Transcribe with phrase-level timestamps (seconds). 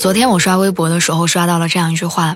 [0.00, 2.34] 昨天我刷微博的时候，刷到了这样一句话，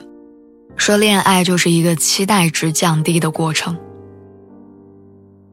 [0.77, 3.79] 说恋爱就是一个期待值降低的过程。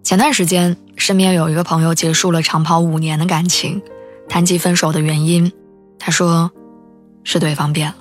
[0.04, 3.82] 前段时间，身边有一个朋友结束了长跑五年的感情，
[4.28, 5.54] 谈及分手的原因，
[5.98, 6.52] 他说
[7.24, 7.96] 是对方变了。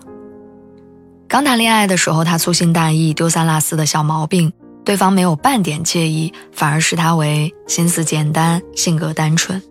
[1.28, 4.52] 刚谈恋爱的时候，他粗心大意、丢三落四的小毛病，
[4.84, 9.62] 对方没有半点介意，反而视他为心思简单、性格单纯。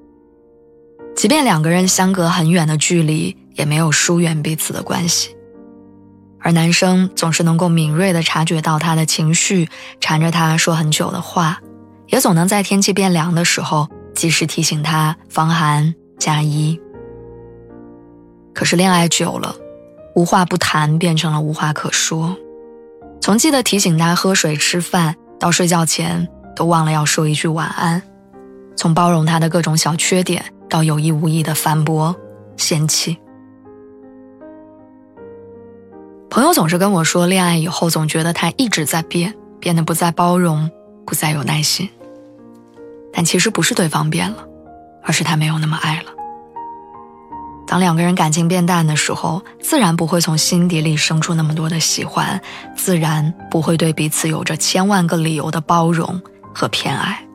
[1.13, 3.35] 即便两个人相隔很远的距离。
[3.59, 5.35] 也没有疏远彼此的关系，
[6.39, 9.67] 而男生总是能够敏锐地察觉到她的情绪，
[9.99, 11.59] 缠着她说很久的话，
[12.07, 16.79] 也总能在天气变凉的时候及时提醒她防寒加衣。
[18.53, 19.53] 可是恋爱久了，
[20.15, 22.37] 无话不谈变成了无话可说，
[23.19, 28.01] 从记得提醒他喝水吃饭，到睡觉前都忘了要说一句晚安，
[28.77, 32.15] 从包容他的各种小缺点，到有意无意的反驳
[32.55, 33.17] 嫌弃。
[36.29, 40.69] 朋友总是跟我说，恋爱以后总觉得他一直在变，变得不再包容，
[41.05, 41.89] 不再有耐心。
[43.11, 44.45] 但其实不是对方变了，
[45.03, 46.11] 而是他没有那么爱了。
[47.65, 52.39] 当两个人感情变淡的时候，自然不会从心底里生出那么多的喜欢，
[52.75, 56.21] 自然不会对彼此有着千万个理由的包容
[56.53, 57.25] 和偏爱。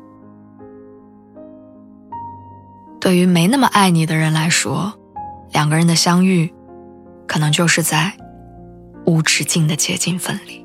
[3.01, 4.95] 对于没那么爱你的人来说，
[5.53, 6.55] 两个人的相遇，
[7.27, 8.13] 可能就是在。
[9.07, 10.65] 无止境的接近分离，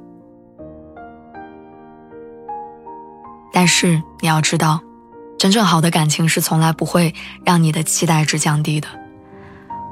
[3.51, 4.79] 但是你要知道，
[5.37, 7.13] 真正好的感情是从来不会
[7.45, 8.87] 让你的期待值降低的。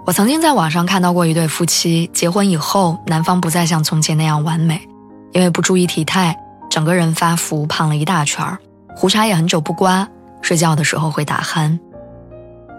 [0.06, 4.88] 我曾经在网上看到过一对夫妻，结婚以后，男方不再像从前那样完美，
[5.34, 6.34] 因为不注意体态，
[6.70, 8.58] 整个人发福，胖了一大圈儿，
[8.96, 10.08] 胡茬也很久不刮，
[10.42, 11.78] 睡觉的时候会打鼾。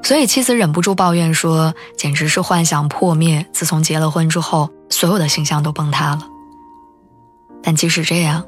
[0.03, 3.45] 所以妻子忍不住抱怨说：“简直是幻想破灭。
[3.53, 6.27] 自从结了婚之后，所有的形象都崩塌了。”
[7.63, 8.43] 但即使这样，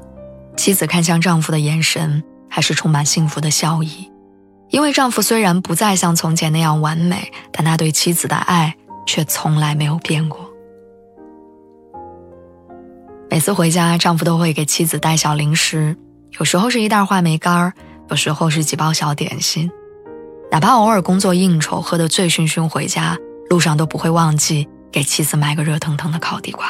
[0.57, 4.09] 妻子看向丈夫的眼神还是充满幸福的笑意，
[4.69, 8.75] 因为丈夫虽然不再像从前那样完美，但他对妻子的爱
[9.05, 10.49] 却从来没有变过。
[13.29, 15.95] 每次回家，丈夫都会给妻子带小零食，
[16.39, 17.73] 有时候是一袋话梅干儿，
[18.09, 19.69] 有时候是几包小点心。
[20.51, 23.17] 哪怕偶尔工作应酬喝得醉醺醺回家，
[23.49, 26.67] 路上都不会忘记给妻子买个热腾腾的烤地瓜。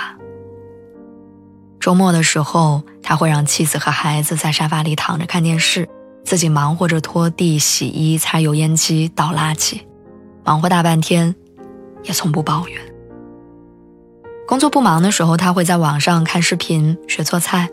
[1.79, 5.89] 周末的时候，他会让妻子和孩子在沙发里躺着看电视，
[6.23, 9.81] 自己忙活着拖地、洗衣、擦油烟机、倒垃圾，
[10.43, 11.33] 忙活大半天，
[12.03, 12.79] 也从不抱怨。
[14.47, 17.67] 工作不忙的时候，他会在网上看视频学做菜。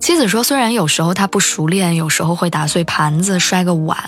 [0.00, 3.98] 妻子说，虽然有时候他不熟练，有时候会打碎盘子、摔个碗。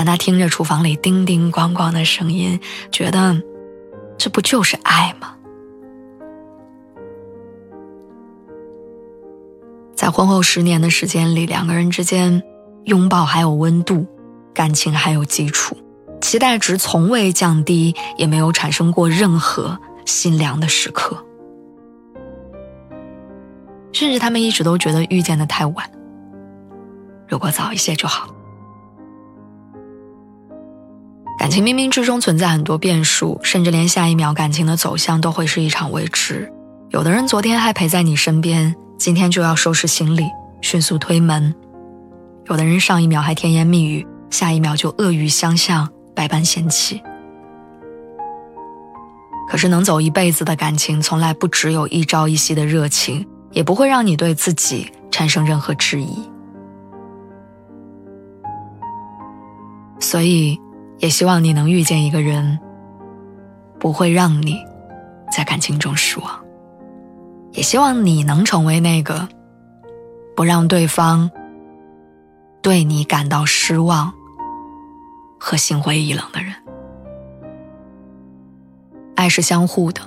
[0.00, 2.58] 但他听着厨房里叮叮咣咣的声音，
[2.90, 3.38] 觉得
[4.16, 5.34] 这不就是爱吗？
[9.94, 12.42] 在婚后十年的时间里，两个人之间
[12.84, 14.06] 拥抱还有温度，
[14.54, 15.76] 感情还有基础，
[16.22, 21.22] 期待值从未降低，也没有产生过任何心凉的时刻，
[23.92, 25.90] 甚至他们一直都觉得遇见的太晚，
[27.28, 28.34] 如果早一些就好。
[31.50, 36.48] 感情冥冥之中存在很多变数，甚至连下一秒感情的走向都会是一场未知。
[36.90, 40.28] 有的人昨天还陪在你身边，今天就要收拾行李，
[40.60, 41.52] 迅速推门；
[42.46, 47.02] 有的人上一秒还甜言蜜语，下一秒就恶语相向，百般嫌弃。
[49.50, 56.30] 可是能走一辈子的感情，从来不只有一朝一夕的热情，也不会让你对自己产生任何质疑。
[59.98, 60.56] 所以。
[61.00, 62.58] 也希望你能遇见一个人，
[63.78, 64.56] 不会让你
[65.34, 66.44] 在感情中失望。
[67.52, 69.26] 也希望你能成为那个
[70.36, 71.28] 不让对方
[72.62, 74.12] 对你感到失望
[75.38, 76.54] 和心灰意冷的人。
[79.16, 80.02] 爱是相互的，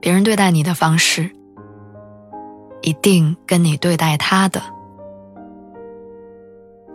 [0.00, 1.30] 别人对待你的方式，
[2.80, 4.62] 一定跟你对待他的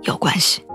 [0.01, 0.65] 有关系。